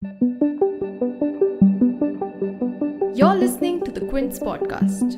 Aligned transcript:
You're 0.00 0.14
listening 3.34 3.82
to 3.84 3.90
the 3.90 4.06
Quint's 4.08 4.38
podcast. 4.38 5.16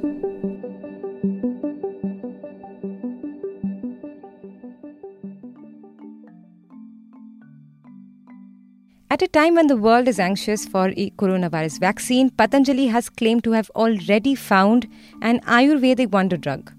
At 9.10 9.20
a 9.20 9.28
time 9.28 9.56
when 9.56 9.66
the 9.66 9.76
world 9.76 10.08
is 10.08 10.18
anxious 10.18 10.64
for 10.64 10.94
a 10.96 11.10
coronavirus 11.10 11.78
vaccine, 11.80 12.30
Patanjali 12.30 12.86
has 12.86 13.10
claimed 13.10 13.44
to 13.44 13.52
have 13.52 13.68
already 13.76 14.34
found 14.34 14.88
an 15.20 15.40
Ayurvedic 15.40 16.10
wonder 16.10 16.38
drug. 16.38 16.72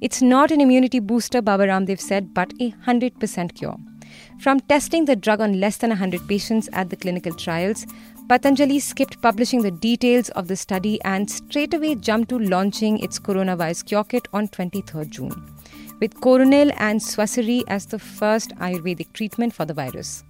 It's 0.00 0.20
not 0.20 0.50
an 0.50 0.60
immunity 0.60 0.98
booster, 0.98 1.40
Baba 1.40 1.68
Ramdev 1.68 2.00
said, 2.00 2.34
but 2.34 2.52
a 2.60 2.72
100% 2.72 3.54
cure. 3.54 3.76
From 4.40 4.60
testing 4.60 5.04
the 5.04 5.16
drug 5.16 5.40
on 5.40 5.60
less 5.60 5.76
than 5.76 5.90
100 5.90 6.26
patients 6.28 6.68
at 6.72 6.90
the 6.90 6.96
clinical 6.96 7.34
trials, 7.34 7.86
Patanjali 8.28 8.78
skipped 8.78 9.20
publishing 9.20 9.62
the 9.62 9.70
details 9.70 10.30
of 10.30 10.48
the 10.48 10.56
study 10.56 11.00
and 11.02 11.30
straightaway 11.30 11.94
jumped 11.94 12.30
to 12.30 12.38
launching 12.38 12.98
its 12.98 13.18
coronavirus 13.18 13.84
cure 13.86 14.04
kit 14.04 14.26
on 14.32 14.48
23rd 14.48 15.10
June, 15.10 15.54
with 16.00 16.20
Coronil 16.20 16.70
and 16.78 17.00
Swasari 17.00 17.62
as 17.68 17.86
the 17.86 17.98
first 17.98 18.50
Ayurvedic 18.56 19.12
treatment 19.12 19.52
for 19.52 19.64
the 19.64 19.74
virus. 19.74 20.24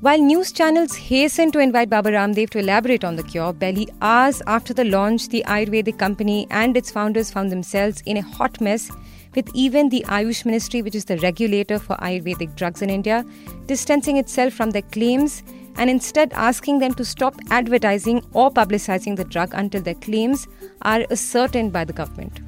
While 0.00 0.18
news 0.18 0.52
channels 0.52 0.94
hasten 0.94 1.50
to 1.50 1.58
invite 1.58 1.90
Baba 1.90 2.12
Ramdev 2.12 2.50
to 2.50 2.60
elaborate 2.60 3.02
on 3.02 3.16
the 3.16 3.24
cure, 3.24 3.52
barely 3.52 3.88
hours 4.00 4.40
after 4.46 4.72
the 4.72 4.84
launch, 4.84 5.28
the 5.28 5.42
Ayurvedic 5.48 5.98
company 5.98 6.46
and 6.50 6.76
its 6.76 6.88
founders 6.88 7.32
found 7.32 7.50
themselves 7.50 8.00
in 8.06 8.16
a 8.16 8.22
hot 8.22 8.60
mess 8.60 8.92
with 9.34 9.50
even 9.54 9.88
the 9.88 10.04
Ayush 10.06 10.44
Ministry, 10.44 10.82
which 10.82 10.94
is 10.94 11.06
the 11.06 11.18
regulator 11.18 11.80
for 11.80 11.96
Ayurvedic 11.96 12.54
drugs 12.54 12.80
in 12.80 12.90
India, 12.90 13.24
distancing 13.66 14.18
itself 14.18 14.52
from 14.52 14.70
their 14.70 14.82
claims 14.82 15.42
and 15.74 15.90
instead 15.90 16.32
asking 16.32 16.78
them 16.78 16.94
to 16.94 17.04
stop 17.04 17.34
advertising 17.50 18.24
or 18.34 18.52
publicizing 18.52 19.16
the 19.16 19.24
drug 19.24 19.50
until 19.52 19.82
their 19.82 19.94
claims 19.94 20.46
are 20.82 21.04
ascertained 21.10 21.72
by 21.72 21.84
the 21.84 21.92
government. 21.92 22.38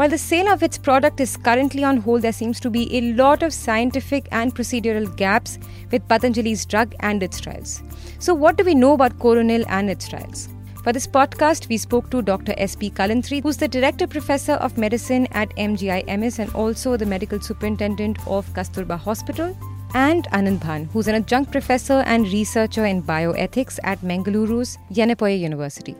While 0.00 0.08
the 0.08 0.16
sale 0.16 0.48
of 0.48 0.62
its 0.62 0.78
product 0.78 1.20
is 1.20 1.36
currently 1.36 1.84
on 1.84 1.98
hold, 1.98 2.22
there 2.22 2.32
seems 2.32 2.58
to 2.60 2.70
be 2.70 2.96
a 2.96 3.12
lot 3.12 3.42
of 3.42 3.52
scientific 3.52 4.28
and 4.32 4.54
procedural 4.54 5.14
gaps 5.14 5.58
with 5.92 6.08
Patanjali's 6.08 6.64
drug 6.64 6.94
and 7.00 7.22
its 7.22 7.38
trials. 7.38 7.82
So, 8.18 8.32
what 8.32 8.56
do 8.56 8.64
we 8.64 8.74
know 8.74 8.94
about 8.94 9.18
Coronil 9.18 9.62
and 9.68 9.90
its 9.90 10.08
trials? 10.08 10.48
For 10.82 10.94
this 10.94 11.06
podcast, 11.06 11.68
we 11.68 11.76
spoke 11.76 12.10
to 12.12 12.22
Dr. 12.22 12.54
S.P. 12.56 12.92
Kalantri, 12.92 13.42
who's 13.42 13.58
the 13.58 13.68
Director 13.68 14.06
Professor 14.06 14.54
of 14.54 14.78
Medicine 14.78 15.28
at 15.32 15.54
MGIMS 15.56 16.38
and 16.38 16.50
also 16.54 16.96
the 16.96 17.04
Medical 17.04 17.38
Superintendent 17.38 18.26
of 18.26 18.48
Kasturba 18.54 18.98
Hospital, 18.98 19.54
and 19.92 20.24
Anant 20.28 20.60
Bhan, 20.60 20.90
who's 20.92 21.08
an 21.08 21.16
adjunct 21.16 21.52
professor 21.52 22.04
and 22.06 22.24
researcher 22.32 22.86
in 22.86 23.02
bioethics 23.02 23.78
at 23.84 24.00
Mangaluru's 24.00 24.78
Yenepoya 24.90 25.38
University. 25.38 25.94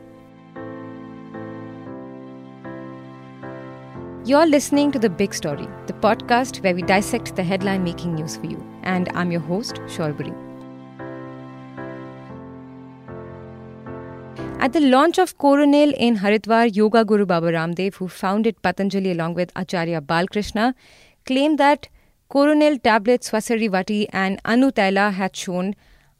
You're 4.23 4.45
listening 4.45 4.91
to 4.91 4.99
The 4.99 5.09
Big 5.09 5.33
Story, 5.33 5.67
the 5.87 5.93
podcast 5.93 6.63
where 6.63 6.75
we 6.75 6.83
dissect 6.83 7.35
the 7.35 7.41
headline 7.41 7.83
making 7.83 8.13
news 8.13 8.37
for 8.37 8.45
you. 8.45 8.63
And 8.83 9.09
I'm 9.15 9.31
your 9.31 9.41
host, 9.41 9.77
Shorbori. 9.87 10.31
At 14.59 14.73
the 14.73 14.79
launch 14.79 15.17
of 15.17 15.39
Coronil 15.39 15.91
in 15.97 16.17
Haridwar, 16.17 16.75
Yoga 16.75 17.03
Guru 17.03 17.25
Baba 17.25 17.51
Ramdev, 17.51 17.95
who 17.95 18.07
founded 18.07 18.61
Patanjali 18.61 19.09
along 19.09 19.33
with 19.33 19.51
Acharya 19.55 20.01
Balkrishna, 20.01 20.75
claimed 21.25 21.57
that 21.57 21.89
Coronil 22.29 22.77
tablets 22.77 23.31
Swasari 23.31 23.71
Vati 23.71 24.07
and 24.09 24.39
Anu 24.45 24.69
Taila 24.69 25.11
had 25.13 25.35
shown 25.35 25.73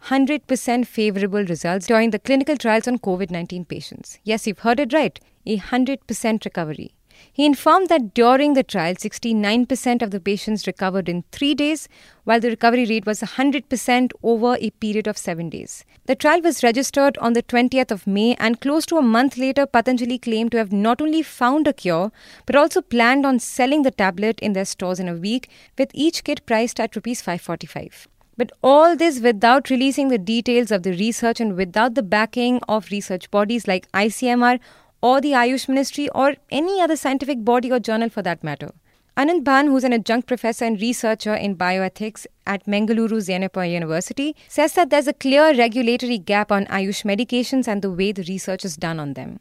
100% 0.06 0.88
favorable 0.88 1.46
results 1.46 1.86
during 1.86 2.10
the 2.10 2.18
clinical 2.18 2.58
trials 2.58 2.88
on 2.88 2.98
COVID 2.98 3.30
19 3.30 3.64
patients. 3.66 4.18
Yes, 4.24 4.48
you've 4.48 4.66
heard 4.66 4.80
it 4.80 4.92
right 4.92 5.20
a 5.46 5.60
100% 5.60 6.46
recovery. 6.46 6.96
He 7.32 7.46
informed 7.46 7.90
that 7.90 8.14
during 8.14 8.54
the 8.54 8.64
trial, 8.64 8.96
69% 8.96 10.02
of 10.02 10.12
the 10.12 10.20
patients 10.20 10.68
recovered 10.68 11.08
in 11.08 11.24
three 11.32 11.54
days, 11.54 11.88
while 12.24 12.40
the 12.40 12.50
recovery 12.50 12.86
rate 12.86 13.06
was 13.06 13.22
100% 13.22 14.12
over 14.24 14.58
a 14.60 14.70
period 14.72 15.08
of 15.08 15.18
seven 15.18 15.50
days. 15.50 15.86
The 16.06 16.16
trial 16.16 16.42
was 16.42 16.64
registered 16.64 17.18
on 17.20 17.34
the 17.34 17.44
20th 17.44 17.92
of 17.92 18.06
May, 18.06 18.36
and 18.36 18.60
close 18.60 18.86
to 18.88 18.98
a 18.98 19.02
month 19.02 19.38
later, 19.38 19.66
Patanjali 19.66 20.18
claimed 20.18 20.52
to 20.52 20.58
have 20.58 20.72
not 20.72 21.02
only 21.02 21.22
found 21.22 21.68
a 21.68 21.74
cure, 21.74 22.12
but 22.46 22.56
also 22.56 22.82
planned 22.82 23.26
on 23.26 23.40
selling 23.40 23.84
the 23.84 23.92
tablet 23.92 24.40
in 24.40 24.54
their 24.54 24.66
stores 24.66 25.00
in 25.00 25.08
a 25.08 25.16
week, 25.16 25.50
with 25.78 25.92
each 25.94 26.24
kit 26.24 26.46
priced 26.46 26.80
at 26.80 26.96
Rs 26.96 27.22
545. 27.22 28.08
But 28.38 28.52
all 28.64 28.96
this 28.96 29.20
without 29.20 29.70
releasing 29.70 30.08
the 30.08 30.18
details 30.18 30.72
of 30.72 30.84
the 30.84 30.94
research 30.94 31.40
and 31.40 31.56
without 31.56 31.96
the 31.96 32.02
backing 32.02 32.60
of 32.68 32.90
research 32.90 33.30
bodies 33.30 33.68
like 33.68 33.92
ICMR 33.92 34.60
or 35.02 35.20
the 35.22 35.32
Ayush 35.32 35.68
Ministry 35.68 36.10
or 36.10 36.36
any 36.50 36.80
other 36.82 36.96
scientific 36.96 37.44
body 37.44 37.72
or 37.72 37.80
journal 37.80 38.10
for 38.10 38.22
that 38.22 38.44
matter. 38.44 38.72
Anant 39.18 39.44
Bhan, 39.44 39.68
who's 39.68 39.84
an 39.84 39.92
adjunct 39.92 40.26
professor 40.26 40.64
and 40.64 40.80
researcher 40.80 41.36
in 41.36 41.58
bioethics 41.58 42.26
at 42.48 42.66
Mangaluru's 42.66 43.28
Yenepoya 43.28 43.72
University, 43.72 44.36
says 44.48 44.74
that 44.74 44.90
there's 44.90 45.08
a 45.08 45.14
clear 45.14 45.56
regulatory 45.56 46.18
gap 46.18 46.52
on 46.52 46.66
Ayush 46.68 47.04
medications 47.04 47.68
and 47.68 47.82
the 47.82 47.92
way 47.92 48.12
the 48.12 48.24
research 48.30 48.64
is 48.64 48.78
done 48.78 49.00
on 49.00 49.14
them. 49.14 49.40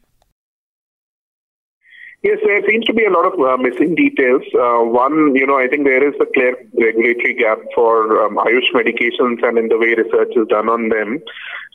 Yes, 2.23 2.37
there 2.45 2.61
seems 2.69 2.85
to 2.85 2.93
be 2.93 3.03
a 3.03 3.09
lot 3.09 3.25
of 3.25 3.39
uh, 3.39 3.57
missing 3.57 3.95
details. 3.95 4.43
Uh, 4.53 4.85
one, 4.85 5.35
you 5.35 5.47
know, 5.47 5.57
I 5.57 5.67
think 5.67 5.85
there 5.85 6.07
is 6.07 6.13
a 6.21 6.27
clear 6.31 6.55
regulatory 6.77 7.33
gap 7.33 7.57
for 7.73 8.23
um, 8.23 8.37
Ayush 8.37 8.69
medications 8.75 9.41
and 9.41 9.57
in 9.57 9.69
the 9.69 9.77
way 9.79 9.95
research 9.95 10.29
is 10.35 10.47
done 10.47 10.69
on 10.69 10.89
them. 10.89 11.17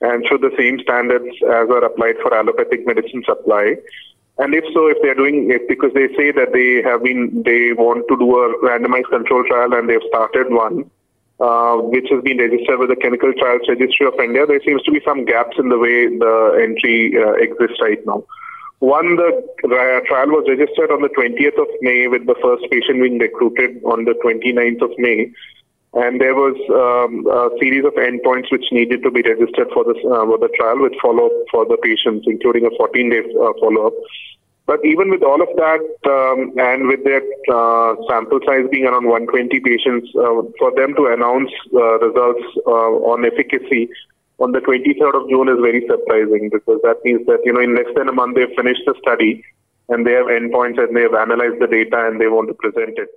And 0.02 0.24
should 0.28 0.42
the 0.42 0.54
same 0.56 0.78
standards 0.78 1.34
as 1.42 1.66
are 1.66 1.84
applied 1.84 2.22
for 2.22 2.32
allopathic 2.32 2.86
medicine 2.86 3.24
apply? 3.26 3.74
And 4.38 4.54
if 4.54 4.62
so, 4.72 4.86
if 4.86 4.98
they're 5.02 5.18
doing 5.18 5.50
it 5.50 5.66
because 5.66 5.92
they 5.94 6.14
say 6.14 6.30
that 6.30 6.52
they 6.52 6.78
have 6.88 7.02
been, 7.02 7.42
they 7.42 7.72
want 7.72 8.06
to 8.06 8.16
do 8.16 8.30
a 8.38 8.54
randomized 8.62 9.10
control 9.10 9.42
trial 9.48 9.74
and 9.74 9.90
they've 9.90 10.06
started 10.06 10.46
one, 10.54 10.88
uh, 11.40 11.74
which 11.90 12.06
has 12.12 12.22
been 12.22 12.38
registered 12.38 12.78
with 12.78 12.90
the 12.90 12.96
Clinical 13.02 13.32
Trials 13.34 13.66
Registry 13.66 14.06
of 14.06 14.14
India, 14.20 14.46
there 14.46 14.62
seems 14.62 14.82
to 14.82 14.92
be 14.92 15.02
some 15.04 15.24
gaps 15.24 15.58
in 15.58 15.70
the 15.70 15.78
way 15.78 16.06
the 16.06 16.60
entry 16.62 17.18
uh, 17.18 17.32
exists 17.32 17.82
right 17.82 17.98
now. 18.06 18.22
One, 18.80 19.16
the 19.16 20.02
trial 20.06 20.28
was 20.28 20.44
registered 20.48 20.90
on 20.90 21.00
the 21.00 21.08
20th 21.08 21.58
of 21.60 21.68
May 21.80 22.08
with 22.08 22.26
the 22.26 22.36
first 22.42 22.70
patient 22.70 23.00
being 23.00 23.18
recruited 23.18 23.82
on 23.84 24.04
the 24.04 24.12
29th 24.22 24.82
of 24.82 24.90
May. 24.98 25.32
And 25.94 26.20
there 26.20 26.34
was 26.34 26.52
um, 26.68 27.24
a 27.24 27.48
series 27.58 27.86
of 27.86 27.94
endpoints 27.94 28.52
which 28.52 28.68
needed 28.70 29.02
to 29.02 29.10
be 29.10 29.22
registered 29.22 29.68
for, 29.72 29.82
this, 29.84 29.96
uh, 30.04 30.28
for 30.28 30.36
the 30.36 30.52
trial 30.58 30.82
with 30.82 30.92
follow-up 31.00 31.32
for 31.50 31.64
the 31.64 31.78
patients, 31.80 32.26
including 32.28 32.66
a 32.66 32.70
14-day 32.76 33.32
uh, 33.32 33.56
follow-up. 33.58 33.94
But 34.66 34.84
even 34.84 35.08
with 35.08 35.22
all 35.22 35.40
of 35.40 35.48
that, 35.56 35.80
um, 36.04 36.52
and 36.58 36.88
with 36.88 37.02
their 37.04 37.22
uh, 37.48 37.94
sample 38.10 38.40
size 38.44 38.66
being 38.70 38.84
around 38.84 39.06
120 39.08 39.60
patients, 39.60 40.10
uh, 40.18 40.44
for 40.58 40.74
them 40.76 40.92
to 40.96 41.06
announce 41.06 41.48
uh, 41.72 41.98
results 42.00 42.44
uh, 42.66 42.92
on 43.08 43.24
efficacy 43.24 43.88
on 44.38 44.52
the 44.52 44.60
23rd 44.60 45.14
of 45.22 45.28
June 45.30 45.48
is 45.48 45.60
very 45.60 45.86
surprising 45.88 46.50
because 46.52 46.80
that 46.82 46.96
means 47.04 47.26
that, 47.26 47.40
you 47.44 47.52
know, 47.52 47.60
in 47.60 47.74
less 47.74 47.88
than 47.96 48.08
a 48.08 48.12
month 48.12 48.36
they've 48.36 48.56
finished 48.56 48.82
the 48.86 48.94
study 49.00 49.42
and 49.88 50.06
they 50.06 50.12
have 50.12 50.26
endpoints 50.26 50.78
and 50.78 50.94
they 50.96 51.02
have 51.02 51.14
analyzed 51.14 51.60
the 51.60 51.66
data 51.66 52.06
and 52.06 52.20
they 52.20 52.28
want 52.28 52.48
to 52.48 52.54
present 52.54 52.98
it. 52.98 53.08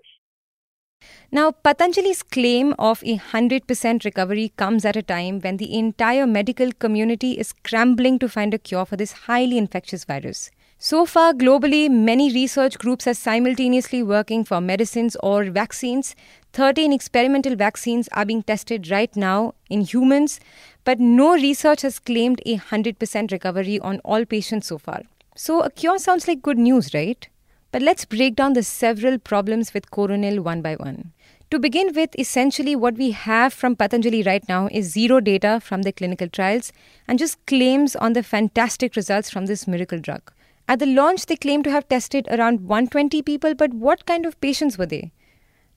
Now, 1.31 1.51
Patanjali's 1.51 2.23
claim 2.23 2.73
of 2.79 3.03
a 3.03 3.17
100% 3.17 4.03
recovery 4.03 4.51
comes 4.57 4.83
at 4.83 4.95
a 4.95 5.03
time 5.03 5.39
when 5.41 5.57
the 5.57 5.77
entire 5.77 6.25
medical 6.25 6.71
community 6.71 7.33
is 7.33 7.49
scrambling 7.49 8.17
to 8.19 8.27
find 8.27 8.53
a 8.53 8.57
cure 8.57 8.85
for 8.85 8.95
this 8.95 9.11
highly 9.11 9.57
infectious 9.57 10.05
virus. 10.05 10.49
So 10.81 11.05
far, 11.05 11.33
globally, 11.33 11.89
many 11.89 12.31
research 12.33 12.79
groups 12.79 13.05
are 13.05 13.13
simultaneously 13.13 14.01
working 14.01 14.45
for 14.45 14.61
medicines 14.61 15.17
or 15.21 15.43
vaccines. 15.51 16.15
13 16.53 16.91
experimental 16.91 17.55
vaccines 17.55 18.09
are 18.13 18.25
being 18.25 18.41
tested 18.41 18.89
right 18.89 19.15
now 19.15 19.53
in 19.69 19.81
humans, 19.81 20.39
but 20.83 20.99
no 20.99 21.33
research 21.33 21.83
has 21.83 21.99
claimed 21.99 22.41
a 22.45 22.57
100% 22.57 23.31
recovery 23.31 23.79
on 23.79 23.99
all 23.99 24.25
patients 24.25 24.67
so 24.67 24.77
far. 24.77 25.03
So, 25.35 25.61
a 25.61 25.69
cure 25.69 25.99
sounds 25.99 26.27
like 26.27 26.41
good 26.41 26.57
news, 26.57 26.93
right? 26.93 27.27
But 27.71 27.83
let's 27.83 28.03
break 28.03 28.35
down 28.35 28.53
the 28.53 28.63
several 28.63 29.19
problems 29.19 29.73
with 29.73 29.91
Coronil 29.91 30.41
one 30.41 30.61
by 30.61 30.75
one. 30.75 31.13
To 31.51 31.59
begin 31.59 31.93
with, 31.95 32.17
essentially 32.17 32.75
what 32.75 32.95
we 32.95 33.11
have 33.11 33.53
from 33.53 33.75
Patanjali 33.75 34.23
right 34.23 34.47
now 34.49 34.69
is 34.71 34.91
zero 34.91 35.19
data 35.19 35.59
from 35.63 35.83
the 35.83 35.91
clinical 35.91 36.27
trials 36.27 36.71
and 37.07 37.19
just 37.19 37.43
claims 37.45 37.95
on 37.95 38.13
the 38.13 38.23
fantastic 38.23 38.95
results 38.95 39.29
from 39.29 39.45
this 39.45 39.67
miracle 39.67 39.99
drug. 39.99 40.31
At 40.67 40.79
the 40.79 40.85
launch, 40.85 41.25
they 41.25 41.35
claim 41.35 41.63
to 41.63 41.71
have 41.71 41.87
tested 41.87 42.27
around 42.29 42.67
120 42.67 43.21
people, 43.23 43.55
but 43.55 43.73
what 43.73 44.05
kind 44.05 44.25
of 44.25 44.39
patients 44.41 44.77
were 44.77 44.85
they? 44.85 45.11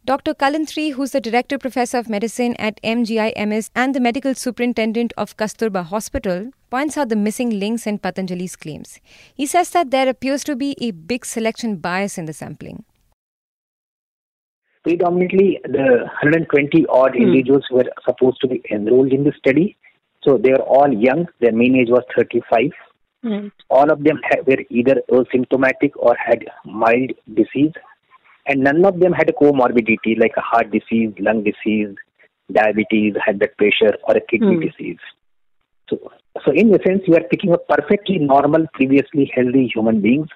Dr. 0.05 0.35
Kalantri, 0.35 0.93
who's 0.93 1.13
the 1.13 1.21
Director 1.21 1.59
Professor 1.59 1.99
of 1.99 2.09
Medicine 2.09 2.57
at 2.59 2.81
MGIMS 2.83 3.71
and 3.75 3.95
the 3.95 4.01
Medical 4.01 4.35
Superintendent 4.35 5.13
of 5.17 5.37
Kasturba 5.37 5.85
Hospital, 5.85 6.51
points 6.71 6.97
out 6.97 7.09
the 7.09 7.17
missing 7.17 7.51
links 7.51 7.87
in 7.87 7.99
Patanjali's 7.99 8.57
claims. 8.57 8.99
He 9.35 9.47
says 9.47 9.71
that 9.71 9.91
there 9.91 10.09
appears 10.09 10.43
to 10.45 10.57
be 10.57 10.77
a 10.81 10.91
big 10.91 11.25
selection 11.25 11.77
bias 11.77 12.19
in 12.19 12.25
the 12.25 12.33
sampling. 12.33 12.85
Predominantly, 14.83 15.61
the 15.65 16.09
120 16.23 16.87
odd 16.89 17.15
hmm. 17.15 17.23
individuals 17.23 17.65
were 17.71 17.85
supposed 18.05 18.41
to 18.41 18.49
be 18.49 18.61
enrolled 18.71 19.13
in 19.13 19.23
the 19.23 19.33
study 19.39 19.77
So 20.25 20.39
they 20.39 20.53
were 20.53 20.63
all 20.63 20.93
young. 20.93 21.27
Their 21.41 21.53
mean 21.53 21.77
age 21.77 21.89
was 21.91 22.05
35. 22.17 22.71
Right. 23.25 23.53
All 23.71 23.91
of 23.91 24.03
them 24.03 24.21
were 24.47 24.57
either 24.71 24.97
asymptomatic 25.11 25.93
or 25.97 26.17
had 26.17 26.45
mild 26.65 27.13
disease, 27.35 27.73
and 28.47 28.61
none 28.63 28.85
of 28.85 28.99
them 29.01 29.13
had 29.13 29.31
a 29.31 29.33
comorbidity 29.33 30.19
like 30.19 30.33
a 30.37 30.41
heart 30.41 30.71
disease, 30.71 31.13
lung 31.19 31.45
disease, 31.45 31.95
diabetes, 32.53 33.15
high 33.25 33.33
blood 33.33 33.51
pressure, 33.57 33.95
or 34.09 34.17
a 34.17 34.21
kidney 34.21 34.57
Hmm. 34.57 34.61
disease. 34.61 34.99
So, 35.89 35.99
so 36.45 36.53
in 36.53 36.75
essence, 36.75 37.03
you 37.07 37.15
are 37.15 37.29
picking 37.31 37.53
up 37.53 37.67
perfectly 37.69 38.19
normal, 38.19 38.67
previously 38.73 39.31
healthy 39.35 39.67
human 39.73 40.01
beings 40.01 40.29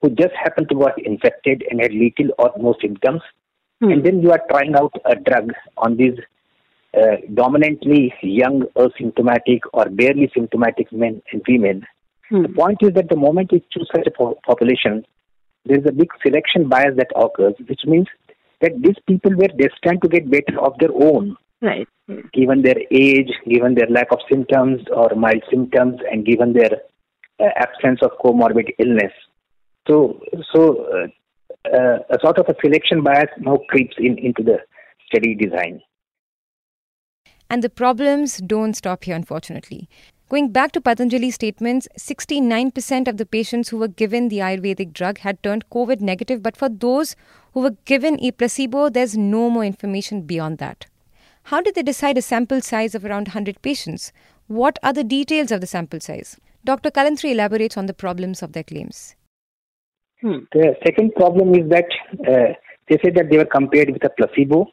who 0.00 0.10
just 0.10 0.34
happened 0.34 0.68
to 0.68 0.74
got 0.74 1.00
infected 1.02 1.64
and 1.70 1.80
had 1.80 1.92
little 1.92 2.30
or 2.38 2.52
no 2.58 2.74
symptoms, 2.80 3.22
Hmm. 3.80 3.90
and 3.90 4.04
then 4.04 4.22
you 4.22 4.30
are 4.30 4.42
trying 4.50 4.74
out 4.76 4.92
a 5.04 5.16
drug 5.16 5.52
on 5.78 5.96
these 5.96 6.18
uh, 6.96 7.16
dominantly 7.34 8.14
young, 8.22 8.62
asymptomatic, 8.76 9.60
or 9.72 9.86
barely 9.86 10.30
symptomatic 10.32 10.92
men 10.92 11.20
and 11.32 11.42
women. 11.48 11.84
Hmm. 12.28 12.42
The 12.42 12.48
point 12.50 12.78
is 12.82 12.92
that 12.94 13.08
the 13.08 13.16
moment 13.16 13.50
you 13.52 13.60
choose 13.72 13.90
such 13.94 14.06
a 14.06 14.12
po- 14.12 14.38
population, 14.46 15.04
there 15.64 15.78
is 15.78 15.86
a 15.86 15.92
big 15.92 16.08
selection 16.24 16.68
bias 16.68 16.96
that 16.96 17.10
occurs, 17.16 17.54
which 17.68 17.80
means 17.86 18.06
that 18.60 18.72
these 18.82 18.96
people 19.06 19.32
were 19.32 19.48
destined 19.48 20.02
to 20.02 20.08
get 20.08 20.30
better 20.30 20.60
of 20.60 20.74
their 20.78 20.92
own, 20.92 21.36
Right. 21.60 21.88
right. 22.08 22.32
given 22.32 22.62
their 22.62 22.76
age, 22.90 23.30
given 23.48 23.74
their 23.74 23.88
lack 23.88 24.08
of 24.12 24.18
symptoms 24.30 24.82
or 24.94 25.10
mild 25.16 25.42
symptoms, 25.50 26.00
and 26.10 26.26
given 26.26 26.52
their 26.52 26.70
uh, 27.40 27.50
absence 27.56 28.00
of 28.02 28.10
comorbid 28.22 28.70
illness. 28.78 29.12
So, 29.88 30.20
so 30.54 30.86
uh, 30.94 31.06
uh, 31.68 31.98
a 32.10 32.18
sort 32.22 32.38
of 32.38 32.46
a 32.48 32.54
selection 32.62 33.02
bias 33.02 33.30
now 33.38 33.58
creeps 33.68 33.96
in 33.98 34.18
into 34.18 34.42
the 34.42 34.58
study 35.06 35.34
design. 35.34 35.80
And 37.50 37.62
the 37.62 37.68
problems 37.68 38.38
don't 38.38 38.74
stop 38.74 39.04
here, 39.04 39.14
unfortunately. 39.14 39.88
Going 40.30 40.52
back 40.52 40.72
to 40.72 40.80
Patanjali's 40.80 41.34
statements, 41.34 41.86
69% 41.98 43.08
of 43.08 43.18
the 43.18 43.26
patients 43.26 43.68
who 43.68 43.76
were 43.76 43.88
given 43.88 44.28
the 44.28 44.38
Ayurvedic 44.38 44.94
drug 44.94 45.18
had 45.18 45.42
turned 45.42 45.68
COVID 45.68 46.00
negative, 46.00 46.42
but 46.42 46.56
for 46.56 46.70
those 46.70 47.14
who 47.52 47.60
were 47.60 47.76
given 47.84 48.18
a 48.24 48.30
placebo, 48.30 48.88
there's 48.88 49.18
no 49.18 49.50
more 49.50 49.64
information 49.64 50.22
beyond 50.22 50.56
that. 50.58 50.86
How 51.44 51.60
did 51.60 51.74
they 51.74 51.82
decide 51.82 52.16
a 52.16 52.22
sample 52.22 52.62
size 52.62 52.94
of 52.94 53.04
around 53.04 53.28
100 53.28 53.60
patients? 53.60 54.12
What 54.46 54.78
are 54.82 54.94
the 54.94 55.04
details 55.04 55.52
of 55.52 55.60
the 55.60 55.66
sample 55.66 56.00
size? 56.00 56.40
Dr. 56.64 56.90
Kalantri 56.90 57.32
elaborates 57.32 57.76
on 57.76 57.84
the 57.84 57.92
problems 57.92 58.42
of 58.42 58.52
their 58.52 58.62
claims. 58.62 59.14
Hmm. 60.22 60.38
The 60.52 60.74
second 60.86 61.14
problem 61.16 61.54
is 61.54 61.68
that 61.68 61.84
uh, 62.26 62.54
they 62.88 62.96
say 63.04 63.10
that 63.10 63.28
they 63.30 63.36
were 63.36 63.44
compared 63.44 63.90
with 63.90 64.02
a 64.04 64.08
placebo, 64.08 64.68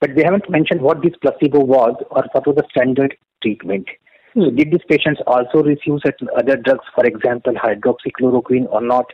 but 0.00 0.14
they 0.16 0.24
haven't 0.24 0.48
mentioned 0.48 0.80
what 0.80 1.02
this 1.02 1.12
placebo 1.20 1.62
was 1.62 1.94
or 2.10 2.24
what 2.32 2.46
was 2.46 2.56
the 2.56 2.64
standard 2.70 3.14
treatment. 3.42 3.86
So 4.34 4.50
did 4.50 4.72
these 4.72 4.84
patients 4.88 5.20
also 5.26 5.62
receive 5.62 6.00
certain 6.04 6.28
other 6.36 6.56
drugs, 6.56 6.84
for 6.94 7.06
example, 7.06 7.52
hydroxychloroquine 7.54 8.66
or 8.70 8.80
not? 8.80 9.06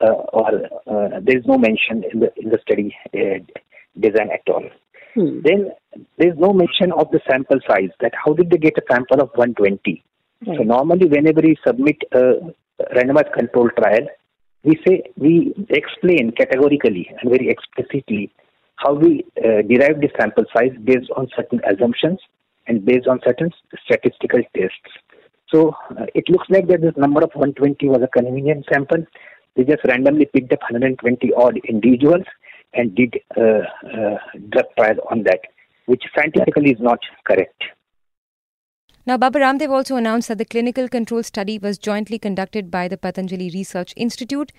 Uh, 0.00 0.14
or 0.32 0.48
uh, 0.86 1.20
there 1.22 1.38
is 1.38 1.44
no 1.46 1.58
mention 1.58 2.02
in 2.12 2.20
the 2.20 2.32
in 2.36 2.48
the 2.48 2.58
study 2.62 2.96
uh, 3.14 3.38
design 4.00 4.30
at 4.32 4.42
all. 4.52 4.64
Hmm. 5.14 5.40
Then 5.44 5.70
there 6.18 6.32
is 6.32 6.38
no 6.38 6.52
mention 6.52 6.90
of 6.92 7.10
the 7.12 7.20
sample 7.30 7.60
size. 7.68 7.90
That 8.00 8.12
how 8.24 8.32
did 8.32 8.50
they 8.50 8.56
get 8.56 8.78
a 8.78 8.82
sample 8.90 9.20
of 9.20 9.30
120? 9.34 10.02
So 10.44 10.64
normally, 10.64 11.06
whenever 11.06 11.40
we 11.40 11.56
submit 11.64 11.98
a 12.10 12.52
randomized 12.96 13.32
control 13.32 13.70
trial, 13.78 14.08
we 14.64 14.76
say 14.84 15.04
we 15.16 15.54
explain 15.68 16.32
categorically 16.32 17.08
and 17.20 17.30
very 17.30 17.48
explicitly 17.48 18.32
how 18.76 18.94
we 18.94 19.24
uh, 19.38 19.62
derive 19.68 20.00
the 20.00 20.08
sample 20.18 20.44
size 20.52 20.72
based 20.82 21.10
on 21.16 21.28
certain 21.36 21.60
assumptions 21.64 22.18
and 22.66 22.84
based 22.84 23.06
on 23.06 23.20
certain 23.24 23.50
statistical 23.84 24.40
tests. 24.56 24.92
So 25.48 25.74
uh, 25.90 26.06
it 26.14 26.24
looks 26.28 26.46
like 26.48 26.68
that 26.68 26.80
this 26.80 26.96
number 26.96 27.22
of 27.22 27.30
120 27.34 27.88
was 27.88 28.00
a 28.02 28.08
convenient 28.08 28.64
sample. 28.72 29.04
They 29.54 29.64
just 29.64 29.84
randomly 29.86 30.26
picked 30.26 30.52
up 30.52 30.62
120 30.62 31.32
odd 31.36 31.58
individuals 31.68 32.24
and 32.74 32.94
did 32.94 33.18
uh, 33.36 33.60
uh, 33.86 34.16
drug 34.50 34.64
trial 34.78 34.96
on 35.10 35.24
that, 35.24 35.40
which 35.86 36.02
scientifically 36.16 36.70
is 36.70 36.80
not 36.80 36.98
correct. 37.26 37.62
Now, 39.04 39.18
Baba 39.18 39.40
Ramdev 39.40 39.68
also 39.68 39.96
announced 39.96 40.28
that 40.28 40.38
the 40.38 40.44
clinical 40.44 40.88
control 40.88 41.22
study 41.24 41.58
was 41.58 41.76
jointly 41.76 42.18
conducted 42.18 42.70
by 42.70 42.86
the 42.86 42.96
Patanjali 42.96 43.50
Research 43.52 43.92
Institute 43.96 44.52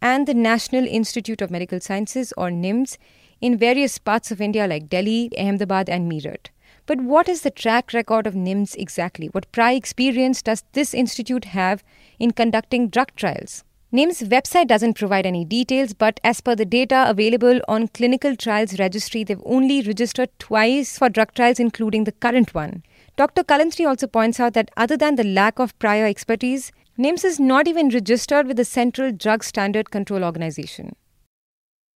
and 0.00 0.26
the 0.26 0.34
National 0.34 0.86
Institute 0.86 1.42
of 1.42 1.50
Medical 1.50 1.80
Sciences, 1.80 2.32
or 2.36 2.50
NIMS, 2.50 2.96
in 3.40 3.58
various 3.58 3.98
parts 3.98 4.30
of 4.30 4.40
India 4.40 4.68
like 4.68 4.88
Delhi, 4.88 5.30
Ahmedabad, 5.36 5.88
and 5.88 6.10
Meerut. 6.10 6.50
But 6.88 7.02
what 7.02 7.28
is 7.28 7.42
the 7.42 7.50
track 7.50 7.92
record 7.92 8.26
of 8.26 8.32
NIMS 8.32 8.74
exactly? 8.74 9.26
What 9.26 9.52
prior 9.52 9.76
experience 9.76 10.40
does 10.40 10.64
this 10.72 10.94
institute 10.94 11.44
have 11.44 11.84
in 12.18 12.30
conducting 12.30 12.88
drug 12.88 13.14
trials? 13.14 13.62
NIMS 13.92 14.26
website 14.26 14.68
doesn't 14.68 14.94
provide 14.94 15.26
any 15.26 15.44
details, 15.44 15.92
but 15.92 16.18
as 16.24 16.40
per 16.40 16.54
the 16.54 16.64
data 16.64 17.04
available 17.06 17.60
on 17.68 17.88
clinical 17.88 18.34
trials 18.34 18.78
registry, 18.78 19.22
they've 19.22 19.42
only 19.44 19.82
registered 19.82 20.30
twice 20.38 20.96
for 20.96 21.10
drug 21.10 21.34
trials, 21.34 21.60
including 21.60 22.04
the 22.04 22.12
current 22.12 22.54
one. 22.54 22.82
Dr. 23.16 23.44
Kalantri 23.44 23.86
also 23.86 24.06
points 24.06 24.40
out 24.40 24.54
that 24.54 24.70
other 24.78 24.96
than 24.96 25.16
the 25.16 25.24
lack 25.24 25.58
of 25.58 25.78
prior 25.78 26.06
expertise, 26.06 26.72
NIMS 26.98 27.22
is 27.22 27.38
not 27.38 27.68
even 27.68 27.90
registered 27.90 28.46
with 28.46 28.56
the 28.56 28.64
Central 28.64 29.12
Drug 29.12 29.44
Standard 29.44 29.90
Control 29.90 30.24
Organization. 30.24 30.96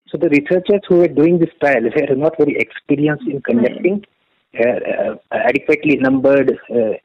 So 0.09 0.17
the 0.17 0.27
researchers 0.27 0.81
who 0.89 0.97
were 0.97 1.07
doing 1.07 1.39
this 1.39 1.49
trial 1.61 1.83
were 2.09 2.15
not 2.17 2.35
very 2.37 2.57
experienced 2.57 3.23
in 3.25 3.41
conducting 3.41 4.03
adequately 4.53 5.97
numbered, 5.97 6.57
uh, 6.69 6.95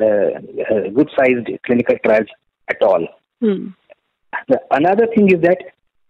uh, 0.00 0.04
uh, 0.04 0.88
good-sized 0.94 1.48
clinical 1.64 1.96
trials 2.04 2.28
at 2.68 2.82
all. 2.82 3.06
Hmm. 3.40 3.68
The, 4.48 4.60
another 4.70 5.06
thing 5.14 5.28
is 5.28 5.40
that 5.42 5.58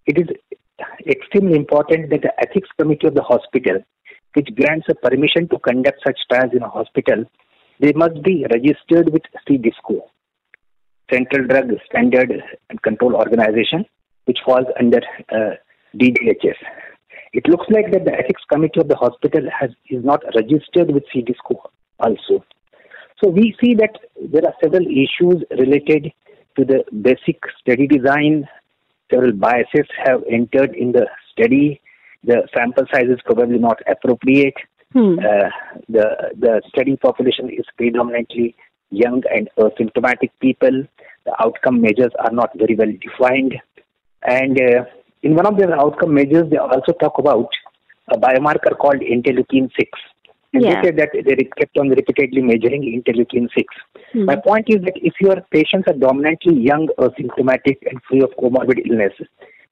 it 0.07 0.19
is 0.19 0.27
extremely 1.07 1.57
important 1.57 2.11
that 2.11 2.23
the 2.23 2.33
ethics 2.41 2.69
committee 2.79 3.07
of 3.07 3.15
the 3.15 3.23
hospital, 3.23 3.83
which 4.35 4.49
grants 4.55 4.87
a 4.91 4.95
permission 4.95 5.49
to 5.49 5.59
conduct 5.59 6.01
such 6.05 6.19
trials 6.31 6.53
in 6.53 6.63
a 6.63 6.69
hospital, 6.69 7.25
they 7.81 7.93
must 7.93 8.23
be 8.23 8.47
registered 8.51 9.13
with 9.13 9.23
CDSCO, 9.49 10.01
Central 11.13 11.47
Drug 11.47 11.71
Standard 11.89 12.43
and 12.71 12.83
Control 12.83 13.15
Organization, 13.15 13.85
which 14.25 14.39
falls 14.45 14.67
under 14.79 15.01
uh, 15.31 15.55
DGHS. 15.95 16.57
It 17.33 17.47
looks 17.49 17.67
like 17.71 17.93
that 17.93 18.05
the 18.05 18.13
ethics 18.13 18.43
committee 18.51 18.81
of 18.81 18.89
the 18.89 18.97
hospital 18.97 19.43
has 19.59 19.71
is 19.91 20.05
not 20.05 20.23
registered 20.35 20.91
with 20.93 21.05
CDSCO 21.15 21.57
also. 22.01 22.45
So 23.23 23.31
we 23.31 23.55
see 23.63 23.75
that 23.75 23.99
there 24.21 24.43
are 24.45 24.55
several 24.63 24.87
issues 24.87 25.43
related 25.51 26.13
to 26.57 26.65
the 26.65 26.85
basic 27.03 27.41
study 27.61 27.87
design. 27.87 28.47
Several 29.13 29.33
biases 29.33 29.89
have 30.05 30.23
entered 30.31 30.75
in 30.75 30.93
the 30.93 31.07
study. 31.33 31.81
The 32.25 32.49
sample 32.55 32.85
size 32.93 33.09
is 33.09 33.21
probably 33.25 33.59
not 33.59 33.79
appropriate. 33.91 34.57
Hmm. 34.93 35.19
Uh, 35.19 35.51
the 35.89 36.33
the 36.39 36.63
study 36.69 36.97
population 36.97 37.51
is 37.51 37.65
predominantly 37.77 38.55
young 38.91 39.23
and 39.35 39.49
asymptomatic 39.59 40.31
people. 40.41 40.85
The 41.25 41.35
outcome 41.45 41.81
measures 41.81 42.13
are 42.19 42.33
not 42.33 42.51
very 42.57 42.77
well 42.77 42.93
defined, 43.01 43.57
and 44.23 44.61
uh, 44.61 44.85
in 45.27 45.35
one 45.35 45.47
of 45.51 45.57
their 45.59 45.73
outcome 45.85 46.15
measures, 46.15 46.49
they 46.51 46.57
also 46.57 46.93
talk 47.05 47.19
about 47.19 47.49
a 48.17 48.19
biomarker 48.25 48.77
called 48.83 49.01
interleukin 49.15 49.71
six. 49.79 49.91
And 50.53 50.63
Yeah. 50.65 50.75
they 50.75 50.89
said 50.89 50.99
that 51.01 51.11
they 51.29 51.37
kept 51.61 51.79
on 51.83 51.89
repeatedly 52.01 52.43
measuring 52.51 52.85
interleukin 52.97 53.49
six. 53.57 53.81
Hmm. 54.13 54.27
My 54.31 54.37
point 54.37 54.71
is 54.75 54.85
that 54.89 55.01
if 55.11 55.25
your 55.27 55.37
patients 55.57 55.89
are 55.93 55.99
dominantly 56.05 56.55
young, 56.69 56.87
asymptomatic, 57.07 57.79
and 57.91 58.01
free 58.09 58.23
of 58.29 58.37
comorbid 58.43 58.83
illness, 58.91 59.19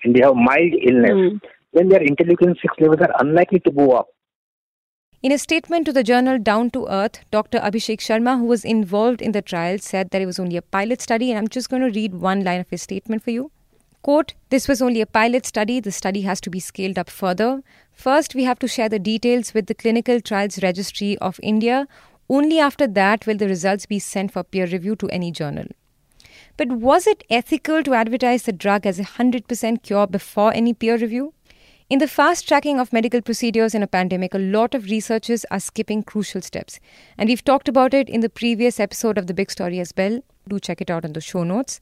and 0.02 0.16
they 0.16 0.24
have 0.26 0.40
mild 0.48 0.74
illness, 0.90 1.20
Hmm. 1.20 1.38
then 1.78 1.88
their 1.92 2.02
interleukin 2.08 2.58
6 2.64 2.82
levels 2.82 3.06
are 3.06 3.14
unlikely 3.22 3.60
to 3.68 3.70
go 3.78 3.86
up. 4.00 4.10
In 5.28 5.32
a 5.32 5.38
statement 5.38 5.86
to 5.86 5.92
the 5.96 6.02
journal 6.08 6.38
Down 6.38 6.70
to 6.72 6.86
Earth, 6.96 7.24
Dr. 7.36 7.58
Abhishek 7.68 8.02
Sharma, 8.06 8.38
who 8.40 8.44
was 8.54 8.64
involved 8.72 9.22
in 9.28 9.32
the 9.36 9.40
trial, 9.54 9.78
said 9.78 10.10
that 10.10 10.20
it 10.24 10.26
was 10.26 10.38
only 10.38 10.58
a 10.58 10.62
pilot 10.62 11.00
study, 11.00 11.30
and 11.30 11.38
I'm 11.38 11.48
just 11.48 11.70
going 11.70 11.82
to 11.86 11.90
read 12.00 12.14
one 12.30 12.44
line 12.44 12.60
of 12.60 12.68
his 12.70 12.82
statement 12.82 13.22
for 13.22 13.30
you. 13.30 13.50
Quote, 14.04 14.34
this 14.50 14.68
was 14.68 14.82
only 14.82 15.00
a 15.00 15.06
pilot 15.06 15.46
study. 15.46 15.80
The 15.80 15.90
study 15.90 16.20
has 16.22 16.38
to 16.42 16.50
be 16.50 16.60
scaled 16.60 16.98
up 16.98 17.08
further. 17.08 17.62
First, 17.90 18.34
we 18.34 18.44
have 18.44 18.58
to 18.58 18.68
share 18.68 18.90
the 18.90 18.98
details 18.98 19.54
with 19.54 19.66
the 19.66 19.74
Clinical 19.74 20.20
Trials 20.20 20.62
Registry 20.62 21.16
of 21.20 21.40
India. 21.42 21.88
Only 22.28 22.58
after 22.58 22.86
that 22.86 23.26
will 23.26 23.38
the 23.38 23.48
results 23.48 23.86
be 23.86 23.98
sent 23.98 24.30
for 24.30 24.44
peer 24.44 24.66
review 24.66 24.94
to 24.96 25.08
any 25.08 25.30
journal. 25.30 25.68
But 26.58 26.68
was 26.68 27.06
it 27.06 27.24
ethical 27.30 27.82
to 27.82 27.94
advertise 27.94 28.42
the 28.42 28.52
drug 28.52 28.84
as 28.84 29.00
a 29.00 29.04
100% 29.04 29.82
cure 29.82 30.06
before 30.06 30.52
any 30.52 30.74
peer 30.74 30.98
review? 30.98 31.32
In 31.94 32.00
the 32.00 32.08
fast 32.08 32.48
tracking 32.48 32.80
of 32.80 32.92
medical 32.92 33.22
procedures 33.22 33.72
in 33.72 33.80
a 33.80 33.86
pandemic, 33.86 34.34
a 34.34 34.38
lot 34.38 34.74
of 34.74 34.86
researchers 34.86 35.44
are 35.52 35.60
skipping 35.60 36.02
crucial 36.02 36.42
steps. 36.42 36.80
And 37.16 37.28
we've 37.28 37.44
talked 37.44 37.68
about 37.68 37.94
it 37.94 38.08
in 38.08 38.20
the 38.20 38.28
previous 38.28 38.80
episode 38.80 39.16
of 39.16 39.28
The 39.28 39.32
Big 39.32 39.48
Story 39.48 39.78
as 39.78 39.94
well. 39.96 40.20
Do 40.48 40.58
check 40.58 40.80
it 40.80 40.90
out 40.90 41.04
in 41.04 41.12
the 41.12 41.20
show 41.20 41.44
notes. 41.44 41.80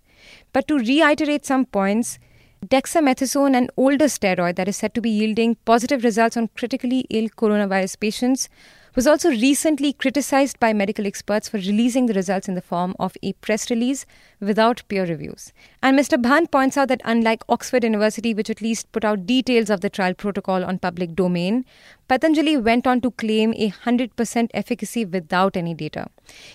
But 0.52 0.68
to 0.68 0.76
reiterate 0.76 1.46
some 1.46 1.64
points, 1.64 2.18
dexamethasone, 2.66 3.56
an 3.56 3.70
older 3.78 4.04
steroid 4.04 4.56
that 4.56 4.68
is 4.68 4.76
said 4.76 4.92
to 4.96 5.00
be 5.00 5.08
yielding 5.08 5.54
positive 5.64 6.04
results 6.04 6.36
on 6.36 6.50
critically 6.58 7.06
ill 7.08 7.30
coronavirus 7.30 7.98
patients, 7.98 8.50
was 8.94 9.06
also 9.06 9.30
recently 9.30 9.92
criticized 9.92 10.60
by 10.60 10.72
medical 10.72 11.06
experts 11.06 11.48
for 11.48 11.56
releasing 11.56 12.06
the 12.06 12.14
results 12.14 12.48
in 12.48 12.54
the 12.54 12.60
form 12.60 12.94
of 12.98 13.16
a 13.22 13.32
press 13.34 13.70
release 13.70 14.04
without 14.40 14.82
peer 14.88 15.06
reviews. 15.06 15.52
And 15.82 15.98
Mr. 15.98 16.20
Bhan 16.20 16.50
points 16.50 16.76
out 16.76 16.88
that 16.88 17.00
unlike 17.04 17.42
Oxford 17.48 17.84
University, 17.84 18.34
which 18.34 18.50
at 18.50 18.60
least 18.60 18.92
put 18.92 19.04
out 19.04 19.26
details 19.26 19.70
of 19.70 19.80
the 19.80 19.88
trial 19.88 20.14
protocol 20.14 20.64
on 20.64 20.78
public 20.78 21.14
domain, 21.14 21.64
Patanjali 22.08 22.56
went 22.58 22.86
on 22.86 23.00
to 23.00 23.10
claim 23.12 23.54
a 23.54 23.70
100% 23.70 24.50
efficacy 24.52 25.04
without 25.04 25.56
any 25.56 25.72
data. 25.72 26.08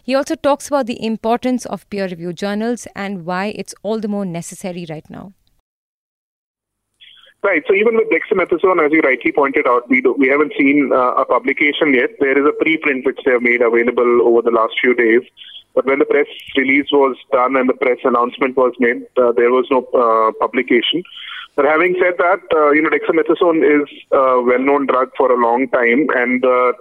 He 0.04 0.14
also 0.14 0.36
talks 0.36 0.68
about 0.68 0.86
the 0.86 1.04
importance 1.04 1.66
of 1.66 1.90
peer 1.90 2.08
review 2.08 2.34
journals 2.34 2.88
and 2.96 3.26
why 3.26 3.48
it's 3.56 3.74
all 3.82 4.00
the 4.00 4.08
more 4.08 4.26
necessary 4.26 4.86
right 4.90 5.10
now. 5.10 5.34
Right. 7.48 7.64
So 7.66 7.74
even 7.74 7.96
with 7.96 8.10
dexamethasone, 8.10 8.86
as 8.86 8.92
you 8.92 9.00
rightly 9.00 9.32
pointed 9.32 9.68
out, 9.68 9.88
we 9.88 10.02
do, 10.02 10.12
we 10.20 10.28
haven't 10.28 10.52
seen 10.60 10.92
uh, 10.92 11.14
a 11.16 11.24
publication 11.24 11.94
yet. 11.94 12.10
There 12.20 12.38
is 12.38 12.44
a 12.44 12.52
preprint 12.62 13.06
which 13.06 13.20
they 13.24 13.32
have 13.32 13.42
made 13.42 13.62
available 13.62 14.28
over 14.28 14.42
the 14.42 14.52
last 14.52 14.74
few 14.82 14.94
days. 14.94 15.22
But 15.74 15.86
when 15.86 16.00
the 16.00 16.06
press 16.06 16.28
release 16.58 16.88
was 16.92 17.16
done 17.32 17.56
and 17.56 17.70
the 17.70 17.74
press 17.74 18.00
announcement 18.04 18.58
was 18.58 18.74
made, 18.80 19.04
uh, 19.16 19.32
there 19.32 19.50
was 19.50 19.66
no 19.72 19.88
uh, 19.96 20.34
publication. 20.42 21.04
But 21.56 21.64
having 21.64 21.96
said 22.04 22.16
that, 22.18 22.44
uh, 22.54 22.72
you 22.72 22.82
know, 22.82 22.90
dexamethasone 22.90 23.64
is 23.64 23.88
a 24.12 24.42
well-known 24.44 24.88
drug 24.88 25.12
for 25.16 25.32
a 25.32 25.42
long 25.42 25.70
time, 25.70 26.08
and 26.20 26.42
the 26.42 26.74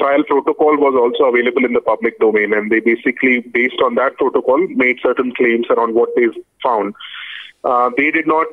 trial 0.00 0.24
protocol 0.26 0.78
was 0.78 0.96
also 0.96 1.28
available 1.28 1.66
in 1.66 1.74
the 1.74 1.82
public 1.82 2.18
domain. 2.20 2.54
And 2.54 2.72
they 2.72 2.80
basically, 2.80 3.40
based 3.40 3.82
on 3.84 3.96
that 3.96 4.16
protocol, 4.16 4.66
made 4.68 4.96
certain 5.02 5.34
claims 5.34 5.66
around 5.68 5.94
what 5.94 6.08
they 6.16 6.28
found. 6.62 6.94
Uh, 7.64 7.90
they 7.98 8.10
did 8.10 8.26
not 8.26 8.46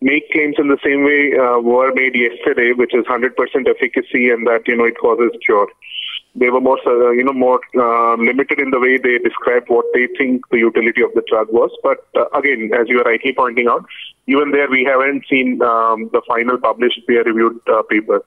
make 0.00 0.30
claims 0.30 0.56
in 0.58 0.68
the 0.68 0.78
same 0.84 1.04
way 1.04 1.32
uh, 1.34 1.58
were 1.58 1.92
made 1.94 2.14
yesterday, 2.14 2.72
which 2.72 2.94
is 2.94 3.04
100% 3.06 3.34
efficacy 3.68 4.30
and 4.30 4.46
that 4.46 4.62
you 4.66 4.76
know 4.76 4.84
it 4.84 4.98
causes 4.98 5.30
cure. 5.44 5.68
They 6.34 6.50
were 6.50 6.60
more, 6.60 6.78
uh, 6.86 7.10
you 7.10 7.24
know, 7.24 7.32
more 7.32 7.60
uh, 7.74 8.14
limited 8.14 8.60
in 8.60 8.70
the 8.70 8.78
way 8.78 8.96
they 8.96 9.18
described 9.18 9.68
what 9.68 9.86
they 9.92 10.06
think 10.18 10.48
the 10.50 10.58
utility 10.58 11.02
of 11.02 11.12
the 11.14 11.22
drug 11.28 11.48
was. 11.50 11.70
But 11.82 12.06
uh, 12.14 12.28
again, 12.38 12.70
as 12.78 12.88
you 12.88 13.00
are 13.00 13.10
rightly 13.10 13.32
pointing 13.32 13.66
out, 13.66 13.84
even 14.28 14.52
there 14.52 14.70
we 14.70 14.84
haven't 14.84 15.24
seen 15.28 15.60
um, 15.62 16.10
the 16.12 16.22
final 16.28 16.58
published 16.58 17.00
peer-reviewed 17.08 17.58
uh, 17.66 17.82
paper. 17.90 18.22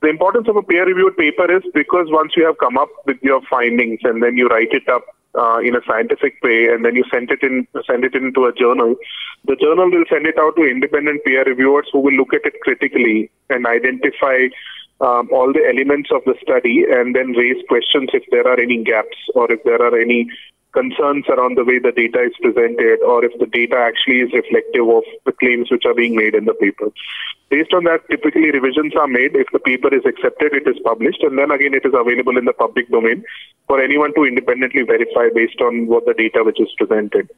The 0.00 0.08
importance 0.08 0.48
of 0.48 0.56
a 0.56 0.62
peer-reviewed 0.62 1.18
paper 1.18 1.54
is 1.54 1.62
because 1.74 2.06
once 2.08 2.32
you 2.34 2.46
have 2.46 2.56
come 2.56 2.78
up 2.78 2.88
with 3.04 3.18
your 3.20 3.42
findings 3.50 4.00
and 4.04 4.22
then 4.22 4.36
you 4.38 4.46
write 4.46 4.72
it 4.72 4.88
up 4.88 5.04
uh, 5.38 5.58
in 5.58 5.76
a 5.76 5.80
scientific 5.86 6.34
way 6.42 6.68
and 6.70 6.84
then 6.84 6.94
you 6.94 7.04
send 7.10 7.30
it 7.30 7.42
in 7.42 7.66
send 7.86 8.04
it 8.04 8.14
into 8.14 8.46
a 8.46 8.52
journal 8.52 8.94
the 9.46 9.56
journal 9.56 9.90
will 9.90 10.04
send 10.10 10.26
it 10.26 10.38
out 10.38 10.54
to 10.56 10.62
independent 10.62 11.24
peer 11.24 11.44
reviewers 11.44 11.88
who 11.92 12.00
will 12.00 12.14
look 12.14 12.34
at 12.34 12.44
it 12.44 12.60
critically 12.62 13.30
and 13.48 13.66
identify 13.66 14.48
um, 15.00 15.28
all 15.32 15.52
the 15.52 15.64
elements 15.64 16.10
of 16.12 16.22
the 16.26 16.34
study 16.42 16.84
and 16.88 17.14
then 17.14 17.32
raise 17.32 17.62
questions 17.68 18.10
if 18.12 18.24
there 18.30 18.46
are 18.46 18.60
any 18.60 18.82
gaps 18.84 19.16
or 19.34 19.50
if 19.50 19.62
there 19.64 19.80
are 19.80 19.98
any 19.98 20.28
concerns 20.72 21.24
around 21.28 21.56
the 21.56 21.64
way 21.64 21.78
the 21.78 21.92
data 21.92 22.22
is 22.22 22.34
presented 22.40 23.00
or 23.02 23.24
if 23.24 23.32
the 23.40 23.46
data 23.46 23.76
actually 23.76 24.20
is 24.20 24.32
reflective 24.32 24.88
of 24.88 25.02
the 25.26 25.32
claims 25.32 25.70
which 25.70 25.84
are 25.84 25.94
being 25.94 26.14
made 26.14 26.34
in 26.34 26.44
the 26.44 26.54
paper. 26.54 26.90
Based 27.50 27.74
on 27.74 27.82
that, 27.84 28.08
typically 28.08 28.50
revisions 28.52 28.94
are 28.94 29.08
made. 29.08 29.34
If 29.34 29.48
the 29.52 29.58
paper 29.58 29.92
is 29.92 30.06
accepted, 30.06 30.54
it 30.54 30.68
is 30.68 30.78
published, 30.84 31.22
and 31.22 31.36
then 31.36 31.50
again 31.50 31.74
it 31.74 31.84
is 31.84 31.92
available 31.92 32.38
in 32.38 32.44
the 32.44 32.52
public 32.52 32.88
domain 32.90 33.24
for 33.66 33.82
anyone 33.82 34.14
to 34.14 34.24
independently 34.24 34.82
verify 34.82 35.28
based 35.34 35.60
on 35.60 35.88
what 35.88 36.06
the 36.06 36.14
data 36.14 36.44
which 36.44 36.60
is 36.60 36.72
presented. 36.78 37.28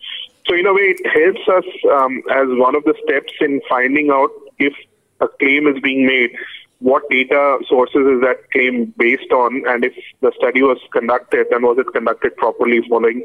So 0.46 0.54
in 0.54 0.66
a 0.66 0.74
way, 0.74 0.94
it 0.94 1.00
helps 1.08 1.48
us 1.48 1.64
um, 1.90 2.22
as 2.30 2.46
one 2.60 2.76
of 2.76 2.84
the 2.84 2.94
steps 3.02 3.32
in 3.40 3.62
finding 3.68 4.10
out 4.10 4.30
if 4.58 4.74
a 5.20 5.28
claim 5.28 5.66
is 5.66 5.80
being 5.80 6.06
made 6.06 6.36
what 6.82 7.08
data 7.08 7.58
sources 7.68 8.04
is 8.04 8.20
that 8.22 8.50
claim 8.50 8.92
based 8.98 9.30
on, 9.30 9.62
and 9.68 9.84
if 9.84 9.94
the 10.20 10.32
study 10.36 10.62
was 10.62 10.78
conducted, 10.92 11.46
then 11.50 11.62
was 11.62 11.78
it 11.78 11.86
conducted 11.92 12.36
properly 12.36 12.82
following 12.88 13.22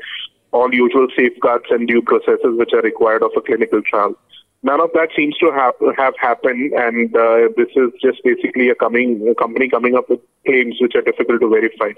all 0.52 0.72
usual 0.74 1.08
safeguards 1.18 1.66
and 1.72 1.88
due 1.88 2.02
processes 2.02 2.56
which 2.56 2.72
are 2.74 2.82
required 2.82 3.24
of 3.24 3.32
a 3.36 3.42
clinical 3.42 3.82
trial. 3.82 4.16
None 4.64 4.82
of 4.82 4.90
that 4.94 5.10
seems 5.16 5.38
to 5.38 5.52
have 5.52 5.76
have 5.98 6.16
happened, 6.20 6.74
and 6.74 7.16
uh, 7.16 7.50
this 7.56 7.70
is 7.76 7.92
just 8.02 8.24
basically 8.24 8.70
a 8.70 8.76
coming 8.76 9.28
a 9.30 9.36
company 9.36 9.70
coming 9.70 9.96
up 9.96 10.10
with 10.10 10.20
claims 10.46 10.76
which 10.82 10.96
are 10.96 11.02
difficult 11.02 11.42
to 11.42 11.50
verify, 11.50 11.92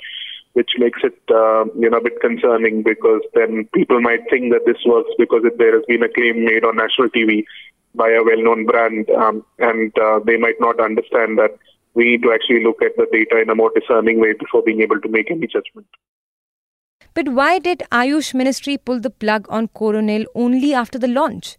which 0.54 0.72
makes 0.78 1.00
it 1.04 1.18
uh, 1.32 1.66
you 1.80 1.90
know 1.90 1.98
a 1.98 2.04
bit 2.04 2.20
concerning 2.20 2.84
because 2.84 3.22
then 3.34 3.68
people 3.74 4.02
might 4.02 4.30
think 4.30 4.52
that 4.52 4.66
this 4.66 4.84
works 4.86 5.10
because 5.18 5.46
it, 5.46 5.58
there 5.58 5.74
has 5.74 5.86
been 5.88 6.04
a 6.04 6.10
claim 6.10 6.44
made 6.44 6.66
on 6.66 6.76
national 6.76 7.10
TV 7.10 7.46
by 7.96 8.10
a 8.10 8.24
well-known 8.24 8.66
brand, 8.66 9.10
um, 9.12 9.44
and 9.60 9.98
uh, 9.98 10.20
they 10.26 10.38
might 10.38 10.60
not 10.60 10.80
understand 10.82 11.38
that 11.40 11.58
we 11.94 12.04
need 12.06 12.24
to 12.24 12.34
actually 12.34 12.64
look 12.64 12.82
at 12.82 12.96
the 12.98 13.08
data 13.12 13.42
in 13.42 13.50
a 13.50 13.56
more 13.56 13.72
discerning 13.74 14.20
way 14.20 14.34
before 14.34 14.62
being 14.64 14.82
able 14.82 15.00
to 15.00 15.10
make 15.10 15.32
any 15.32 15.48
judgment. 15.48 15.88
But 17.14 17.30
why 17.30 17.60
did 17.60 17.84
Ayush 17.92 18.34
Ministry 18.34 18.78
pull 18.78 19.00
the 19.00 19.10
plug 19.10 19.48
on 19.50 19.70
Coronil 19.70 20.26
only 20.36 20.74
after 20.74 21.00
the 21.00 21.08
launch? 21.08 21.58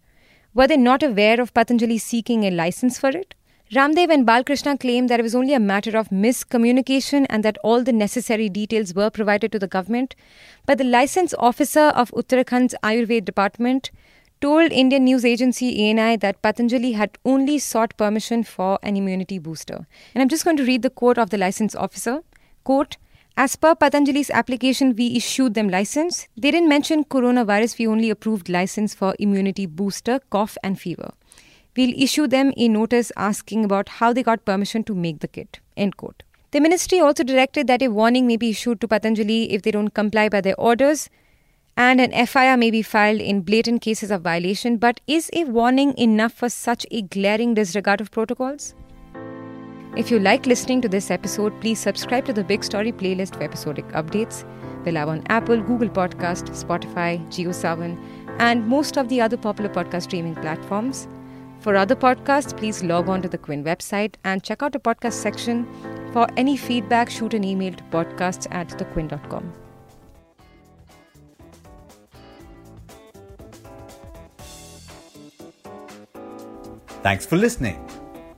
Were 0.53 0.67
they 0.67 0.75
not 0.75 1.01
aware 1.01 1.39
of 1.39 1.53
Patanjali 1.53 1.97
seeking 1.97 2.43
a 2.43 2.51
license 2.51 2.99
for 2.99 3.09
it? 3.09 3.35
Ramdev 3.73 4.11
and 4.13 4.27
Balkrishna 4.27 4.77
claimed 4.77 5.09
that 5.09 5.21
it 5.21 5.23
was 5.23 5.33
only 5.33 5.53
a 5.53 5.61
matter 5.61 5.97
of 5.97 6.09
miscommunication 6.09 7.25
and 7.29 7.41
that 7.45 7.57
all 7.63 7.83
the 7.83 7.93
necessary 7.93 8.49
details 8.49 8.93
were 8.93 9.09
provided 9.09 9.53
to 9.53 9.59
the 9.59 9.67
government. 9.67 10.13
But 10.65 10.77
the 10.77 10.83
license 10.83 11.33
officer 11.39 11.87
of 12.01 12.11
Uttarakhand's 12.11 12.75
Ayurveda 12.83 13.23
department 13.23 13.91
told 14.41 14.73
Indian 14.73 15.05
news 15.05 15.23
agency 15.23 15.89
ANI 15.89 16.17
that 16.17 16.41
Patanjali 16.41 16.91
had 16.93 17.17
only 17.23 17.57
sought 17.57 17.95
permission 17.95 18.43
for 18.43 18.77
an 18.83 18.97
immunity 18.97 19.39
booster. 19.39 19.87
And 20.13 20.21
I'm 20.21 20.27
just 20.27 20.43
going 20.43 20.57
to 20.57 20.65
read 20.65 20.81
the 20.81 20.89
quote 20.89 21.17
of 21.17 21.29
the 21.29 21.37
license 21.37 21.75
officer. 21.75 22.23
Quote, 22.65 22.97
as 23.37 23.55
per 23.55 23.75
Patanjali's 23.75 24.29
application, 24.29 24.95
we 24.95 25.15
issued 25.15 25.53
them 25.53 25.69
license. 25.69 26.27
They 26.37 26.51
didn't 26.51 26.69
mention 26.69 27.05
coronavirus, 27.05 27.79
we 27.79 27.87
only 27.87 28.09
approved 28.09 28.49
license 28.49 28.93
for 28.93 29.15
immunity 29.19 29.65
booster, 29.65 30.19
cough 30.29 30.57
and 30.63 30.79
fever. 30.79 31.11
We'll 31.75 31.93
issue 31.95 32.27
them 32.27 32.53
a 32.57 32.67
notice 32.67 33.11
asking 33.15 33.63
about 33.63 33.87
how 33.87 34.11
they 34.11 34.23
got 34.23 34.43
permission 34.43 34.83
to 34.83 34.93
make 34.93 35.19
the 35.19 35.27
kit. 35.27 35.59
End 35.77 35.95
quote. 35.95 36.23
The 36.51 36.59
ministry 36.59 36.99
also 36.99 37.23
directed 37.23 37.67
that 37.67 37.81
a 37.81 37.87
warning 37.87 38.27
may 38.27 38.35
be 38.35 38.49
issued 38.49 38.81
to 38.81 38.87
Patanjali 38.87 39.53
if 39.53 39.61
they 39.61 39.71
don't 39.71 39.93
comply 39.93 40.27
by 40.27 40.41
their 40.41 40.59
orders 40.59 41.09
and 41.77 42.01
an 42.01 42.25
FIR 42.27 42.57
may 42.57 42.69
be 42.69 42.81
filed 42.81 43.21
in 43.21 43.41
blatant 43.41 43.81
cases 43.81 44.11
of 44.11 44.21
violation. 44.21 44.75
But 44.75 44.99
is 45.07 45.29
a 45.33 45.45
warning 45.45 45.97
enough 45.97 46.33
for 46.33 46.49
such 46.49 46.85
a 46.91 47.01
glaring 47.03 47.53
disregard 47.53 48.01
of 48.01 48.11
protocols? 48.11 48.75
If 49.97 50.09
you 50.09 50.19
like 50.19 50.45
listening 50.45 50.81
to 50.83 50.87
this 50.87 51.11
episode, 51.11 51.59
please 51.59 51.77
subscribe 51.77 52.23
to 52.25 52.31
the 52.31 52.45
Big 52.45 52.63
Story 52.63 52.93
playlist 52.93 53.35
for 53.35 53.43
episodic 53.43 53.85
updates. 53.89 54.45
We're 54.85 54.93
live 54.93 55.09
on 55.09 55.21
Apple, 55.27 55.61
Google 55.61 55.89
Podcast, 55.89 56.47
Spotify, 56.51 57.19
JioSaavn, 57.27 58.01
and 58.39 58.65
most 58.65 58.97
of 58.97 59.09
the 59.09 59.19
other 59.19 59.35
popular 59.35 59.69
podcast 59.69 60.03
streaming 60.03 60.35
platforms. 60.35 61.09
For 61.59 61.75
other 61.75 61.95
podcasts, 61.95 62.55
please 62.55 62.81
log 62.85 63.09
on 63.09 63.21
to 63.21 63.27
the 63.27 63.37
Quint 63.37 63.65
website 63.65 64.15
and 64.23 64.41
check 64.41 64.63
out 64.63 64.71
the 64.71 64.79
podcast 64.79 65.11
section. 65.11 65.67
For 66.13 66.25
any 66.37 66.55
feedback, 66.55 67.09
shoot 67.09 67.33
an 67.33 67.43
email 67.43 67.73
to 67.73 67.83
podcasts 67.91 68.47
at 68.49 68.69
thequint.com. 68.69 69.51
Thanks 77.03 77.25
for 77.25 77.35
listening. 77.35 77.85